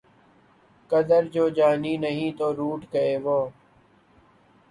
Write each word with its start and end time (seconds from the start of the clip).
قدر 0.91 1.21
جو 1.33 1.47
جانی 1.49 1.95
نہیں 1.97 2.31
تو 2.37 2.47
روٹھ 2.55 2.85
گئے 2.93 3.15
وہ 3.17 3.39